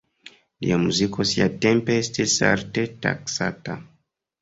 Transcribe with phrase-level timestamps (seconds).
[0.65, 3.81] Lia muziko siatempe estis alte taksata.